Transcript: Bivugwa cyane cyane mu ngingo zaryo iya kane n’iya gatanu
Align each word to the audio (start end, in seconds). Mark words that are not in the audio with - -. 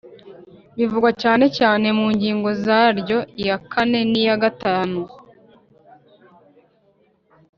Bivugwa 0.77 1.09
cyane 1.21 1.45
cyane 1.57 1.87
mu 1.97 2.05
ngingo 2.15 2.49
zaryo 2.63 3.17
iya 3.41 3.57
kane 3.71 3.99
n’iya 4.11 4.35
gatanu 4.43 4.99